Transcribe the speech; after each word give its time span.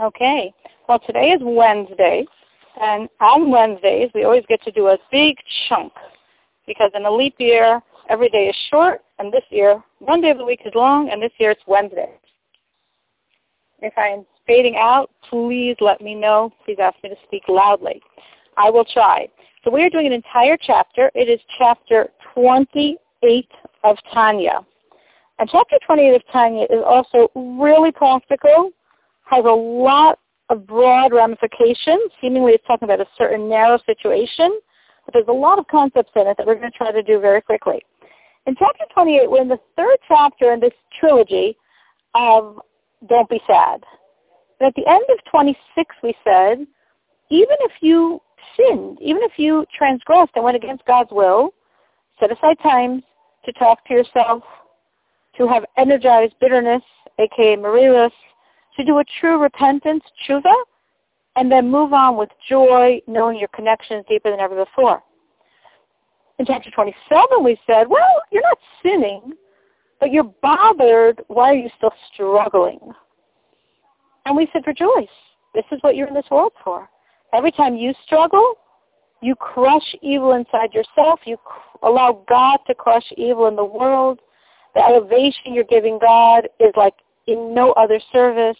Okay. 0.00 0.52
Well, 0.88 0.98
today 1.06 1.30
is 1.30 1.40
Wednesday, 1.42 2.26
and 2.80 3.08
on 3.20 3.50
Wednesdays 3.50 4.10
we 4.14 4.24
always 4.24 4.44
get 4.48 4.62
to 4.62 4.72
do 4.72 4.88
a 4.88 4.98
big 5.12 5.36
chunk 5.68 5.92
because 6.66 6.90
in 6.94 7.06
a 7.06 7.10
leap 7.10 7.36
year 7.38 7.80
every 8.08 8.28
day 8.28 8.48
is 8.48 8.56
short, 8.70 9.02
and 9.18 9.32
this 9.32 9.44
year 9.50 9.82
one 10.00 10.20
day 10.20 10.30
of 10.30 10.38
the 10.38 10.44
week 10.44 10.60
is 10.64 10.72
long, 10.74 11.10
and 11.10 11.22
this 11.22 11.32
year 11.38 11.52
it's 11.52 11.62
Wednesday. 11.66 12.10
If 13.80 13.92
I'm 13.96 14.26
fading 14.46 14.76
out, 14.76 15.10
please 15.30 15.76
let 15.80 16.00
me 16.00 16.14
know. 16.14 16.50
Please 16.64 16.78
ask 16.80 16.96
me 17.02 17.10
to 17.10 17.16
speak 17.26 17.44
loudly. 17.48 18.02
I 18.56 18.70
will 18.70 18.84
try. 18.84 19.28
So 19.62 19.70
we 19.70 19.82
are 19.82 19.90
doing 19.90 20.06
an 20.06 20.12
entire 20.12 20.56
chapter. 20.60 21.10
It 21.14 21.28
is 21.28 21.40
chapter 21.58 22.08
28 22.34 23.48
of 23.84 23.96
Tanya. 24.12 24.60
And 25.38 25.48
chapter 25.50 25.76
28 25.86 26.14
of 26.14 26.22
Tanya 26.32 26.64
is 26.64 26.82
also 26.84 27.30
really 27.34 27.92
practical, 27.92 28.70
has 29.36 29.44
a 29.44 29.48
lot 29.48 30.18
of 30.50 30.66
broad 30.66 31.12
ramifications. 31.12 32.10
Seemingly 32.20 32.52
it's 32.52 32.66
talking 32.66 32.86
about 32.86 33.00
a 33.00 33.06
certain 33.16 33.48
narrow 33.48 33.78
situation, 33.86 34.58
but 35.04 35.14
there's 35.14 35.28
a 35.28 35.32
lot 35.32 35.58
of 35.58 35.66
concepts 35.68 36.12
in 36.16 36.26
it 36.26 36.36
that 36.36 36.46
we're 36.46 36.54
going 36.54 36.70
to 36.70 36.78
try 36.78 36.92
to 36.92 37.02
do 37.02 37.20
very 37.20 37.40
quickly. 37.40 37.80
In 38.46 38.54
chapter 38.58 38.84
28, 38.92 39.30
we're 39.30 39.42
in 39.42 39.48
the 39.48 39.60
third 39.76 39.96
chapter 40.06 40.52
in 40.52 40.60
this 40.60 40.72
trilogy 41.00 41.56
of 42.14 42.60
Don't 43.08 43.28
Be 43.28 43.40
Sad. 43.46 43.82
And 44.60 44.68
at 44.68 44.74
the 44.76 44.86
end 44.86 45.04
of 45.10 45.18
26, 45.30 45.94
we 46.02 46.14
said, 46.22 46.58
even 47.30 47.56
if 47.60 47.72
you 47.80 48.20
sinned, 48.56 48.98
even 49.00 49.22
if 49.22 49.32
you 49.38 49.64
transgressed 49.76 50.32
and 50.34 50.44
went 50.44 50.56
against 50.56 50.84
God's 50.84 51.10
will, 51.10 51.54
set 52.20 52.30
aside 52.30 52.56
times 52.62 53.02
to 53.46 53.52
talk 53.52 53.84
to 53.86 53.94
yourself, 53.94 54.42
to 55.38 55.48
have 55.48 55.64
energized 55.76 56.34
bitterness, 56.40 56.82
aka 57.18 57.56
merirus, 57.56 58.12
to 58.76 58.84
do 58.84 58.98
a 58.98 59.04
true 59.20 59.40
repentance, 59.40 60.02
tshuva, 60.26 60.54
and 61.36 61.50
then 61.50 61.70
move 61.70 61.92
on 61.92 62.16
with 62.16 62.30
joy, 62.48 63.00
knowing 63.06 63.38
your 63.38 63.48
connection 63.48 63.98
is 63.98 64.04
deeper 64.08 64.30
than 64.30 64.40
ever 64.40 64.64
before. 64.64 65.02
In 66.38 66.46
chapter 66.46 66.70
27, 66.70 67.44
we 67.44 67.58
said, 67.66 67.88
well, 67.88 68.22
you're 68.30 68.42
not 68.42 68.58
sinning, 68.82 69.32
but 70.00 70.12
you're 70.12 70.32
bothered. 70.42 71.22
Why 71.28 71.50
are 71.50 71.54
you 71.54 71.70
still 71.76 71.92
struggling? 72.12 72.80
And 74.26 74.36
we 74.36 74.48
said, 74.52 74.66
rejoice. 74.66 75.08
This 75.54 75.64
is 75.70 75.78
what 75.82 75.96
you're 75.96 76.08
in 76.08 76.14
this 76.14 76.30
world 76.30 76.52
for. 76.64 76.88
Every 77.32 77.52
time 77.52 77.76
you 77.76 77.92
struggle, 78.04 78.54
you 79.22 79.34
crush 79.36 79.94
evil 80.02 80.32
inside 80.32 80.74
yourself. 80.74 81.20
You 81.24 81.36
allow 81.82 82.24
God 82.28 82.58
to 82.66 82.74
crush 82.74 83.04
evil 83.16 83.46
in 83.46 83.56
the 83.56 83.64
world. 83.64 84.20
The 84.74 84.82
elevation 84.82 85.54
you're 85.54 85.64
giving 85.64 85.98
God 86.00 86.48
is 86.58 86.72
like 86.76 86.94
in 87.26 87.54
no 87.54 87.72
other 87.72 88.00
service. 88.12 88.56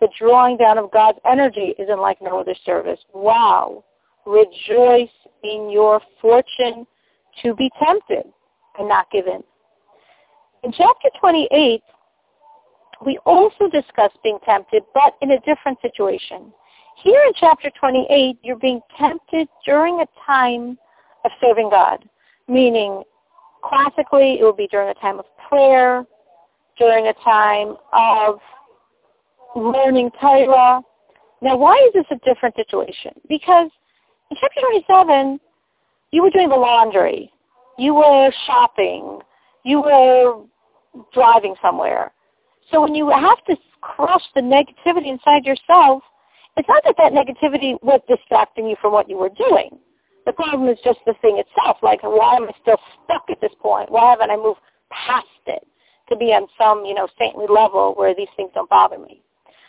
The 0.00 0.08
drawing 0.18 0.58
down 0.58 0.78
of 0.78 0.90
God's 0.90 1.18
energy 1.24 1.74
is 1.78 1.88
in 1.88 1.98
like 1.98 2.18
no 2.20 2.38
other 2.38 2.54
service. 2.64 3.00
Wow. 3.14 3.84
Rejoice 4.26 5.08
in 5.42 5.70
your 5.70 6.00
fortune 6.20 6.86
to 7.42 7.54
be 7.54 7.70
tempted 7.82 8.24
and 8.78 8.88
not 8.88 9.10
give 9.10 9.26
in. 9.26 9.42
In 10.64 10.72
chapter 10.72 11.08
28, 11.20 11.82
we 13.04 13.18
also 13.24 13.68
discuss 13.70 14.10
being 14.22 14.38
tempted, 14.44 14.82
but 14.94 15.16
in 15.22 15.32
a 15.32 15.40
different 15.40 15.78
situation. 15.80 16.52
Here 17.02 17.22
in 17.26 17.32
chapter 17.38 17.70
28, 17.78 18.38
you're 18.42 18.56
being 18.56 18.80
tempted 18.98 19.48
during 19.64 20.00
a 20.00 20.06
time 20.26 20.78
of 21.24 21.30
serving 21.40 21.70
God, 21.70 22.08
meaning 22.48 23.02
classically 23.62 24.38
it 24.40 24.44
would 24.44 24.56
be 24.56 24.68
during 24.68 24.88
a 24.88 24.94
time 24.94 25.18
of 25.18 25.26
prayer, 25.48 26.06
during 26.78 27.08
a 27.08 27.14
time 27.24 27.76
of 27.92 28.38
learning 29.54 30.10
Torah. 30.20 30.80
Now, 31.42 31.56
why 31.56 31.74
is 31.88 31.92
this 31.94 32.06
a 32.10 32.24
different 32.24 32.54
situation? 32.56 33.12
Because 33.28 33.70
in 34.30 34.36
chapter 34.40 34.60
27, 34.60 35.40
you 36.12 36.22
were 36.22 36.30
doing 36.30 36.48
the 36.48 36.56
laundry, 36.56 37.30
you 37.78 37.94
were 37.94 38.30
shopping, 38.46 39.20
you 39.64 39.80
were 39.80 40.42
driving 41.12 41.54
somewhere. 41.60 42.12
So 42.70 42.80
when 42.80 42.94
you 42.94 43.10
have 43.10 43.44
to 43.44 43.56
crush 43.80 44.22
the 44.34 44.40
negativity 44.40 45.08
inside 45.08 45.44
yourself, 45.44 46.02
it's 46.56 46.68
not 46.68 46.82
that 46.84 46.96
that 46.98 47.12
negativity 47.12 47.74
was 47.82 48.00
distracting 48.08 48.66
you 48.66 48.76
from 48.80 48.92
what 48.92 49.08
you 49.08 49.18
were 49.18 49.30
doing. 49.30 49.78
The 50.24 50.32
problem 50.32 50.68
is 50.68 50.78
just 50.82 50.98
the 51.06 51.14
thing 51.22 51.38
itself. 51.38 51.76
Like, 51.82 52.02
why 52.02 52.36
am 52.36 52.44
I 52.44 52.52
still 52.62 52.78
stuck 53.04 53.24
at 53.30 53.40
this 53.40 53.52
point? 53.60 53.90
Why 53.90 54.10
haven't 54.10 54.30
I 54.30 54.36
moved 54.36 54.60
past 54.90 55.26
to 56.08 56.16
be 56.16 56.26
on 56.26 56.46
some, 56.58 56.84
you 56.84 56.94
know, 56.94 57.08
saintly 57.18 57.46
level 57.48 57.94
where 57.96 58.14
these 58.14 58.28
things 58.36 58.50
don't 58.54 58.70
bother 58.70 58.98
me? 58.98 59.22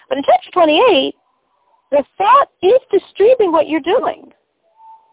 But 0.09 0.17
in 0.17 0.23
chapter 0.25 0.51
28, 0.51 1.15
the 1.91 2.03
thought 2.17 2.49
is 2.61 2.79
disturbing 2.91 3.51
what 3.51 3.67
you're 3.67 3.81
doing. 3.81 4.31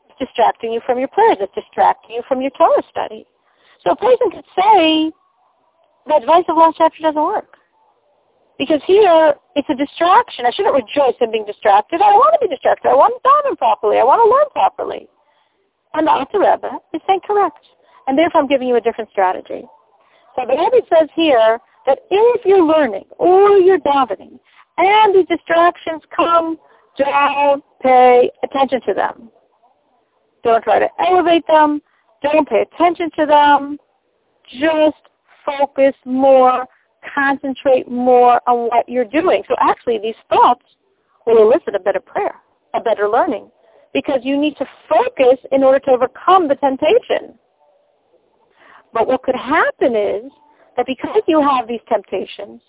It's 0.09 0.19
distracting 0.19 0.73
you 0.73 0.81
from 0.87 0.99
your 0.99 1.09
prayers. 1.09 1.39
It's 1.41 1.55
distracting 1.55 2.17
you 2.17 2.23
from 2.29 2.41
your 2.41 2.51
Torah 2.51 2.83
study. 2.91 3.27
So 3.85 3.93
a 3.93 3.97
person 3.97 4.31
could 4.31 4.45
say 4.57 5.13
the 6.07 6.17
advice 6.17 6.45
of 6.49 6.57
last 6.57 6.77
chapter 6.79 7.03
doesn't 7.03 7.23
work. 7.23 7.57
Because 8.59 8.81
here, 8.87 9.35
it's 9.57 9.69
a 9.69 9.75
distraction. 9.75 10.47
I 10.47 10.51
shouldn't 10.51 10.75
rejoice 10.75 11.17
in 11.21 11.33
being 11.33 11.45
distracted. 11.45 12.01
I 12.01 12.13
want 12.13 12.39
to 12.41 12.47
be 12.47 12.55
distracted. 12.55 12.89
I 12.89 12.95
want 12.95 13.15
to 13.15 13.29
daven 13.29 13.59
properly. 13.59 13.99
I 13.99 14.05
want 14.05 14.23
to 14.23 14.31
learn 14.31 14.47
properly. 14.53 15.09
And 15.95 16.07
the 16.07 16.13
Alter 16.13 16.39
Rebbe 16.39 16.79
is 16.93 17.01
saying 17.07 17.21
correct. 17.27 17.59
And 18.07 18.17
therefore, 18.17 18.43
I'm 18.43 18.49
giving 18.49 18.69
you 18.69 18.77
a 18.77 18.81
different 18.81 19.11
strategy. 19.11 19.65
So 20.37 20.47
the 20.47 20.57
Rebbe 20.57 20.87
says 20.93 21.09
here 21.15 21.59
that 21.87 22.01
if 22.11 22.45
you're 22.45 22.65
learning 22.65 23.05
or 23.19 23.59
you're 23.59 23.79
davening 23.81 24.39
and 24.79 25.15
the 25.15 25.25
distractions 25.29 26.03
come, 26.15 26.59
don't 26.97 27.65
pay 27.83 28.31
attention 28.43 28.81
to 28.87 28.95
them. 28.95 29.31
Don't 30.43 30.63
try 30.63 30.79
to 30.79 30.89
elevate 31.01 31.47
them. 31.47 31.81
Don't 32.23 32.49
pay 32.49 32.63
attention 32.63 33.11
to 33.19 33.27
them. 33.27 33.79
Just 34.61 34.97
focus 35.45 35.95
more 36.05 36.67
concentrate 37.15 37.89
more 37.89 38.41
on 38.47 38.69
what 38.69 38.89
you're 38.89 39.05
doing. 39.05 39.43
So 39.49 39.55
actually 39.61 39.99
these 39.99 40.15
thoughts 40.29 40.65
will 41.27 41.43
elicit 41.43 41.75
a 41.75 41.79
better 41.79 42.01
prayer, 42.01 42.35
a 42.75 42.81
better 42.81 43.09
learning, 43.09 43.51
because 43.93 44.21
you 44.23 44.39
need 44.39 44.57
to 44.57 44.67
focus 44.89 45.39
in 45.53 45.63
order 45.63 45.79
to 45.81 45.91
overcome 45.91 46.49
the 46.49 46.57
temptation. 46.57 47.39
But 48.95 49.09
what 49.09 49.25
could 49.25 49.35
happen 49.35 49.97
is 49.97 50.31
that 50.77 50.87
because 50.87 51.21
you 51.27 51.43
have 51.43 51.67
these 51.67 51.81
temptations, 51.89 52.63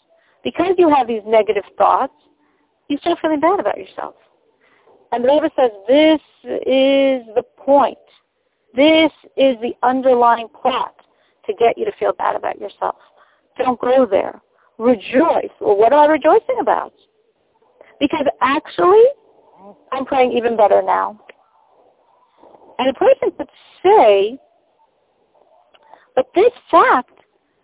because 0.43 0.73
you 0.77 0.89
have 0.89 1.07
these 1.07 1.21
negative 1.25 1.63
thoughts, 1.77 2.13
you 2.89 2.97
start 2.97 3.19
feeling 3.21 3.39
bad 3.39 3.59
about 3.59 3.77
yourself. 3.77 4.15
And 5.11 5.23
the 5.23 5.29
Rebbe 5.29 5.49
says 5.55 5.71
this 5.87 6.19
is 6.65 7.23
the 7.35 7.43
point. 7.57 7.97
This 8.75 9.11
is 9.37 9.55
the 9.61 9.73
underlying 9.83 10.47
plot 10.49 10.95
to 11.45 11.53
get 11.53 11.77
you 11.77 11.85
to 11.85 11.91
feel 11.99 12.11
bad 12.13 12.35
about 12.35 12.59
yourself. 12.59 12.95
Don't 13.57 13.79
go 13.79 14.05
there. 14.05 14.41
Rejoice. 14.79 15.51
Well, 15.61 15.77
what 15.77 15.93
am 15.93 15.99
I 15.99 16.05
rejoicing 16.07 16.57
about? 16.59 16.93
Because 17.99 18.25
actually, 18.41 19.03
I'm 19.91 20.05
praying 20.05 20.33
even 20.33 20.57
better 20.57 20.81
now. 20.81 21.19
And 22.77 22.89
a 22.89 22.93
person 22.93 23.31
could 23.37 23.47
say, 23.83 24.37
but 26.15 26.27
this 26.33 26.51
fact 26.71 27.11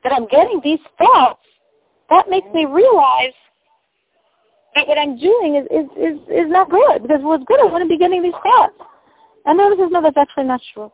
that 0.03 0.11
I'm 0.11 0.27
getting 0.27 0.59
these 0.63 0.79
thoughts, 0.97 1.39
that 2.09 2.29
makes 2.29 2.47
me 2.53 2.65
mm-hmm. 2.65 2.73
realize 2.73 3.33
that 4.75 4.87
what 4.87 4.97
I'm 4.97 5.17
doing 5.17 5.55
is, 5.55 5.65
is, 5.71 5.89
is, 5.97 6.19
is 6.29 6.49
not 6.49 6.69
good. 6.69 7.01
Because 7.01 7.19
what's 7.21 7.43
good, 7.45 7.59
I 7.59 7.81
to 7.83 7.87
be 7.87 7.97
getting 7.97 8.23
these 8.23 8.33
thoughts. 8.43 8.75
And 9.45 9.59
says, 9.77 9.89
no, 9.91 10.01
that's 10.01 10.17
actually 10.17 10.45
not 10.45 10.61
true. 10.73 10.91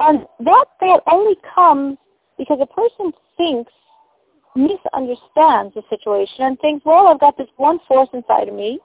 And 0.00 0.20
that 0.40 0.64
thought 0.78 1.02
only 1.10 1.36
comes 1.54 1.98
because 2.38 2.58
a 2.60 2.66
person 2.66 3.12
thinks 3.36 3.72
misunderstands 4.54 5.74
the 5.74 5.82
situation 5.90 6.44
and 6.44 6.58
thinks, 6.60 6.84
well, 6.84 7.06
I've 7.08 7.20
got 7.20 7.36
this 7.36 7.48
one 7.56 7.78
force 7.86 8.08
inside 8.12 8.48
of 8.48 8.54
me, 8.54 8.78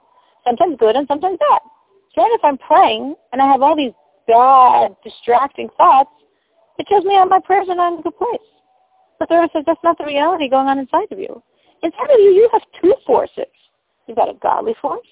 sometimes 0.44 0.76
good 0.78 0.96
and 0.96 1.06
sometimes 1.08 1.38
bad. 1.38 1.60
So 2.14 2.22
then 2.22 2.30
if 2.32 2.40
I'm 2.44 2.58
praying 2.58 3.14
and 3.32 3.40
I 3.40 3.46
have 3.50 3.62
all 3.62 3.76
these 3.76 3.92
bad, 4.26 4.96
distracting 5.04 5.68
thoughts, 5.76 6.10
it 6.78 6.86
tells 6.88 7.04
me 7.04 7.18
my 7.24 7.40
prayers 7.44 7.66
are 7.68 7.76
not 7.76 7.94
in 7.94 7.98
a 8.00 8.02
good 8.02 8.16
place. 8.16 8.48
But 9.18 9.28
the 9.28 9.36
Rebbe 9.36 9.50
says 9.52 9.64
that's 9.66 9.80
not 9.84 9.98
the 9.98 10.04
reality 10.04 10.48
going 10.48 10.66
on 10.66 10.78
inside 10.78 11.10
of 11.10 11.18
you. 11.18 11.42
Inside 11.82 12.10
of 12.10 12.18
you, 12.18 12.30
you 12.30 12.48
have 12.52 12.62
two 12.80 12.94
forces. 13.06 13.52
You've 14.06 14.16
got 14.16 14.28
a 14.28 14.34
godly 14.34 14.74
force 14.80 15.06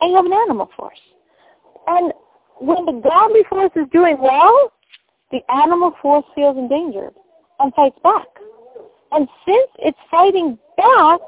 and 0.00 0.10
you 0.10 0.16
have 0.16 0.26
an 0.26 0.32
animal 0.32 0.70
force. 0.76 0.98
And 1.86 2.12
when 2.58 2.84
the 2.86 3.00
godly 3.02 3.42
force 3.48 3.72
is 3.76 3.86
doing 3.92 4.18
well, 4.20 4.72
the 5.30 5.40
animal 5.52 5.94
force 6.02 6.24
feels 6.34 6.56
endangered 6.56 7.14
and 7.58 7.72
fights 7.74 7.98
back. 8.02 8.26
And 9.12 9.28
since 9.46 9.70
it's 9.78 9.98
fighting 10.10 10.58
back, 10.76 11.20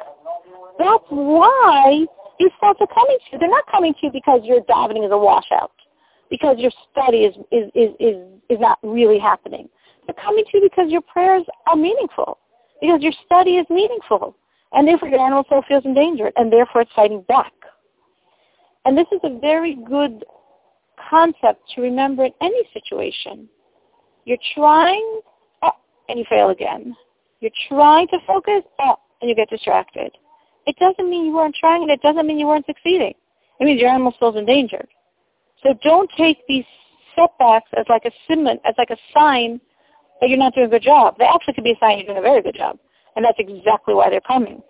that's 0.79 1.05
why 1.09 2.07
these 2.39 2.51
thoughts 2.61 2.81
are 2.81 2.87
coming 2.87 3.19
to 3.19 3.33
you. 3.33 3.39
They're 3.39 3.49
not 3.49 3.65
coming 3.71 3.93
to 3.95 3.99
you 4.07 4.13
because 4.13 4.41
your 4.45 4.61
davening 4.63 5.05
is 5.05 5.13
a 5.13 5.19
washout, 5.19 5.73
because 6.31 6.57
your 6.59 6.71
study 6.91 7.19
is, 7.19 7.37
is, 7.51 7.71
is, 7.75 7.91
is, 8.01 8.17
is 8.49 8.59
not 8.61 8.79
really 8.83 9.19
happening. 9.19 9.69
They're 10.07 10.23
coming 10.23 10.45
to 10.51 10.59
you 10.59 10.69
because 10.69 10.91
your 10.91 11.01
prayers 11.03 11.45
are 11.67 11.77
meaningful, 11.77 12.39
because 12.81 13.03
your 13.03 13.13
study 13.25 13.57
is 13.57 13.67
meaningful, 13.71 14.37
and 14.73 14.87
therefore 14.87 15.09
your 15.09 15.21
animal 15.21 15.45
soul 15.49 15.63
feels 15.69 15.85
endangered, 15.85 16.33
and 16.37 16.53
therefore 16.53 16.83
it's 16.83 16.93
fighting 16.95 17.23
back. 17.29 17.53
And 18.85 18.99
this 18.99 19.07
is 19.13 19.21
a 19.23 19.39
very 19.39 19.77
good 19.89 20.25
concept 21.09 21.63
to 21.75 21.83
remember 21.83 22.25
in 22.25 22.33
any 22.41 22.63
situation. 22.73 23.49
You're 24.25 24.39
trying, 24.55 25.21
oh, 25.63 25.73
and 26.09 26.19
you 26.19 26.25
fail 26.29 26.51
again. 26.51 26.97
You're 27.41 27.53
trying 27.69 28.09
to 28.09 28.19
focus, 28.27 28.63
oh, 28.81 28.97
and 29.21 29.29
you 29.29 29.37
get 29.37 29.51
distracted. 29.51 30.11
It 30.67 30.77
doesn't 30.79 31.09
mean 31.09 31.27
you 31.27 31.33
weren't 31.33 31.57
trying, 31.59 31.83
and 31.83 31.91
it 31.91 32.01
doesn't 32.03 32.27
mean 32.27 32.39
you 32.39 32.47
weren't 32.47 32.67
succeeding. 32.67 33.15
It 33.61 33.65
means 33.65 33.81
your 33.81 33.91
animal 33.91 34.15
feels 34.19 34.37
endangered. 34.37 34.89
So 35.63 35.75
don't 35.85 36.11
take 36.17 36.39
these 36.49 36.65
setbacks 37.15 37.71
as 37.77 37.87
like 37.89 38.05
a 38.05 38.13
as 38.67 38.75
like 38.79 38.91
a 38.91 38.97
sign 39.15 39.61
that 40.21 40.29
you're 40.29 40.39
not 40.39 40.55
doing 40.55 40.67
a 40.67 40.71
good 40.71 40.83
job. 40.83 41.17
They 41.19 41.25
actually 41.25 41.55
could 41.55 41.65
be 41.65 41.73
a 41.73 41.79
sign 41.81 41.99
you're 41.99 42.07
doing 42.07 42.19
a 42.19 42.23
very 42.23 42.43
good 42.43 42.55
job. 42.55 42.79
And 43.17 43.25
that's 43.25 43.39
exactly 43.39 43.95
why 43.95 44.09
they're 44.09 44.21
coming. 44.21 44.63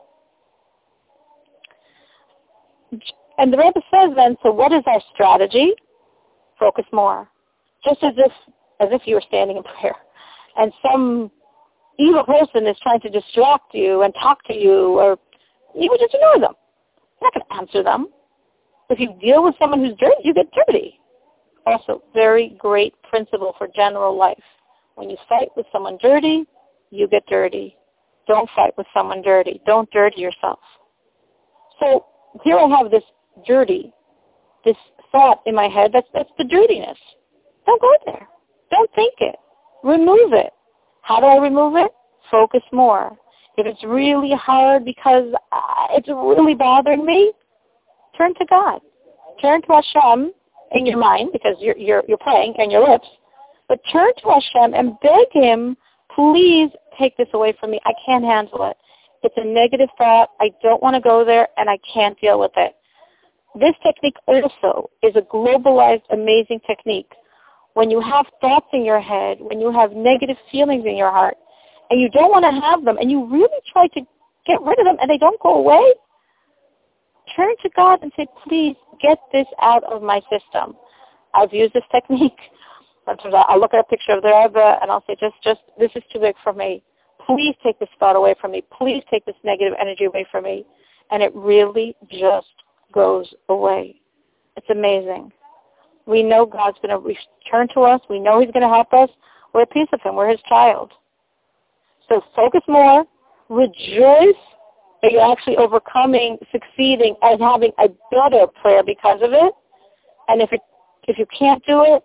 And 3.39 3.53
the 3.53 3.57
Rebbe 3.57 3.81
says 3.91 4.11
then, 4.17 4.37
so 4.43 4.51
what 4.51 4.73
is 4.73 4.83
our 4.87 5.01
strategy? 5.15 5.73
Focus 6.59 6.85
more. 6.93 7.29
Just 7.85 8.03
as 8.03 8.15
if 8.17 8.33
as 8.81 8.89
if 8.93 9.03
you 9.07 9.15
were 9.15 9.23
standing 9.27 9.57
in 9.57 9.63
prayer. 9.81 9.97
And 10.57 10.73
some 10.83 11.31
evil 11.99 12.25
person 12.25 12.67
is 12.67 12.77
trying 12.83 13.01
to 13.01 13.11
distract 13.11 13.75
you 13.75 14.03
and 14.03 14.15
talk 14.15 14.45
to 14.45 14.55
you 14.55 14.99
or 14.99 15.19
you 15.75 15.91
would 15.91 16.01
just 16.01 16.15
ignore 16.15 16.39
them. 16.39 16.55
You're 17.21 17.31
not 17.31 17.35
going 17.35 17.47
to 17.49 17.57
answer 17.57 17.83
them. 17.83 18.09
If 18.91 18.99
you 18.99 19.15
deal 19.21 19.43
with 19.43 19.55
someone 19.59 19.81
who's 19.81 19.97
dirty, 19.99 20.17
you 20.23 20.35
get 20.35 20.47
dirty. 20.67 21.01
Also, 21.67 22.03
very 22.13 22.57
great 22.59 22.95
principle 23.09 23.55
for 23.57 23.69
general 23.75 24.17
life. 24.17 24.43
When 24.95 25.09
you 25.09 25.17
fight 25.29 25.49
with 25.57 25.67
someone 25.73 25.99
dirty, 26.01 26.45
you 26.91 27.09
get 27.09 27.25
dirty. 27.29 27.77
Don't 28.27 28.49
fight 28.55 28.73
with 28.77 28.87
someone 28.95 29.23
dirty. 29.23 29.61
Don't 29.67 29.91
dirty 29.91 30.21
yourself. 30.21 30.59
So 31.81 32.05
here 32.45 32.59
I 32.59 32.69
have 32.69 32.91
this 32.91 33.05
dirty, 33.47 33.93
this 34.65 34.77
thought 35.11 35.41
in 35.47 35.55
my 35.55 35.69
head. 35.69 35.91
That's 35.93 36.07
that's 36.13 36.31
the 36.39 36.45
dirtiness. 36.45 36.99
Don't 37.67 37.81
go 37.81 37.93
there. 38.07 38.29
Don't 38.71 38.91
think 38.95 39.15
it. 39.19 39.37
Remove 39.85 40.33
it. 40.33 40.53
How 41.03 41.21
do 41.21 41.27
I 41.27 41.37
remove 41.37 41.77
it? 41.77 41.93
Focus 42.31 42.63
more. 42.73 43.17
If 43.57 43.67
it's 43.67 43.85
really 43.85 44.33
hard 44.33 44.85
because 44.85 45.33
uh, 45.53 45.87
it's 45.91 46.09
really 46.09 46.55
bothering 46.55 47.05
me, 47.05 47.33
turn 48.17 48.35
to 48.35 48.47
God. 48.49 48.81
Turn 49.41 49.61
to 49.63 49.69
Hashem 49.69 50.33
in 50.75 50.87
your 50.87 50.99
mind 50.99 51.31
because 51.33 51.57
you're, 51.61 51.77
you're, 51.77 52.03
you're 52.09 52.19
praying 52.19 52.55
and 52.59 52.71
your 52.71 52.89
lips, 52.89 53.07
but 53.69 53.81
turn 53.93 54.11
to 54.23 54.29
Hashem 54.29 54.75
and 54.75 54.99
beg 55.01 55.27
Him, 55.33 55.77
please 56.15 56.71
take 56.99 57.17
this 57.17 57.29
away 57.33 57.55
from 57.59 57.71
me. 57.71 57.81
I 57.85 57.93
can't 58.05 58.25
handle 58.25 58.71
it. 58.71 58.77
It's 59.23 59.35
a 59.37 59.45
negative 59.45 59.89
thought. 59.97 60.31
I 60.41 60.51
don't 60.63 60.83
want 60.83 60.95
to 60.95 61.01
go 61.01 61.25
there 61.25 61.49
and 61.57 61.71
I 61.71 61.79
can't 61.93 62.19
deal 62.21 62.41
with 62.41 62.53
it. 62.57 62.75
This 63.55 63.75
technique 63.83 64.17
also 64.27 64.91
is 65.03 65.15
a 65.15 65.21
globalized, 65.21 66.03
amazing 66.11 66.61
technique. 66.67 67.11
When 67.75 67.91
you 67.91 68.01
have 68.01 68.27
thoughts 68.41 68.67
in 68.73 68.85
your 68.85 69.01
head, 69.01 69.39
when 69.41 69.61
you 69.61 69.71
have 69.73 69.93
negative 69.93 70.37
feelings 70.51 70.85
in 70.87 70.97
your 70.97 71.11
heart, 71.11 71.37
and 71.91 72.01
you 72.01 72.09
don't 72.11 72.31
want 72.31 72.45
to 72.45 72.61
have 72.61 72.85
them, 72.85 72.97
and 72.97 73.11
you 73.11 73.27
really 73.31 73.61
try 73.71 73.87
to 73.89 74.01
get 74.47 74.61
rid 74.63 74.79
of 74.79 74.87
them, 74.87 74.97
and 75.01 75.11
they 75.11 75.19
don't 75.19 75.41
go 75.41 75.57
away, 75.57 75.93
turn 77.37 77.55
to 77.63 77.71
God 77.75 78.01
and 78.03 78.13
say, 78.17 78.27
please 78.47 78.77
get 79.01 79.19
this 79.33 79.47
out 79.61 79.85
of 79.85 80.03
my 80.03 80.21
system. 80.31 80.77
I've 81.35 81.53
used 81.53 81.75
this 81.75 81.85
technique. 81.91 82.39
Sometimes 83.05 83.35
I'll 83.49 83.61
look 83.61 83.75
at 83.75 83.81
a 83.81 83.85
picture 83.85 84.13
of 84.13 84.23
the 84.23 84.29
Rebbe 84.29 84.79
and 84.81 84.91
I'll 84.91 85.05
say, 85.07 85.17
just, 85.19 85.35
just, 85.43 85.61
this 85.79 85.91
is 85.97 86.03
too 86.13 86.21
big 86.21 86.37
for 86.45 86.53
me. 86.53 86.83
Please 87.27 87.55
take 87.63 87.79
this 87.79 87.89
thought 87.99 88.17
away 88.17 88.35
from 88.41 88.53
me. 88.53 88.63
Please 88.77 89.03
take 89.11 89.25
this 89.25 89.35
negative 89.45 89.75
energy 89.81 90.05
away 90.05 90.25
from 90.31 90.45
me. 90.45 90.65
And 91.11 91.23
it 91.23 91.35
really 91.35 91.97
just 92.11 92.47
goes 92.93 93.33
away. 93.49 93.97
It's 94.57 94.71
amazing. 94.71 95.33
We 96.07 96.23
know 96.23 96.47
God's 96.47 96.79
going 96.83 96.91
to 96.91 96.99
return 96.99 97.69
to 97.75 97.83
us. 97.83 98.01
We 98.09 98.21
know 98.21 98.41
he's 98.41 98.51
going 98.51 98.63
to 98.63 98.69
help 98.69 98.93
us. 98.93 99.09
We're 99.53 99.63
a 99.63 99.67
piece 99.67 99.89
of 99.93 100.01
him. 100.01 100.17
We're 100.17 100.31
his 100.31 100.41
child. 100.49 100.93
So 102.09 102.23
focus 102.35 102.63
more. 102.69 103.05
Rejoice 103.49 104.35
that 105.03 105.13
you're 105.13 105.33
actually 105.33 105.57
overcoming, 105.57 106.39
succeeding, 106.51 107.17
and 107.23 107.41
having 107.41 107.73
a 107.79 107.89
better 108.11 108.47
prayer 108.61 108.83
because 108.85 109.21
of 109.23 109.33
it. 109.33 109.53
And 110.29 110.41
if 110.41 110.53
it, 110.53 110.61
if 111.09 111.19
you 111.19 111.27
can't 111.37 111.65
do 111.67 111.83
it, 111.83 112.05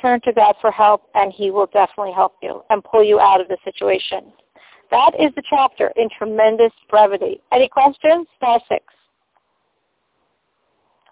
turn 0.00 0.20
to 0.22 0.32
God 0.32 0.54
for 0.60 0.70
help, 0.70 1.02
and 1.14 1.32
He 1.32 1.50
will 1.50 1.66
definitely 1.66 2.12
help 2.12 2.34
you 2.42 2.62
and 2.70 2.82
pull 2.82 3.04
you 3.04 3.20
out 3.20 3.40
of 3.40 3.48
the 3.48 3.58
situation. 3.64 4.32
That 4.90 5.12
is 5.20 5.30
the 5.36 5.42
chapter 5.48 5.92
in 5.96 6.08
tremendous 6.16 6.72
brevity. 6.88 7.40
Any 7.52 7.68
questions? 7.68 8.26
Star 8.36 8.60
six. 8.68 8.84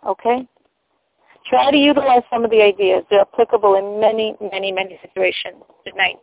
Okay. 0.07 0.49
Try 1.49 1.71
to 1.71 1.77
utilize 1.77 2.23
some 2.31 2.45
of 2.45 2.51
the 2.51 2.63
ideas. 2.63 3.05
They're 3.11 3.21
applicable 3.21 3.77
in 3.77 4.01
many, 4.01 4.35
many, 4.41 4.73
many 4.73 4.99
situations. 5.03 5.63
Good 5.85 5.97
night. 5.97 6.17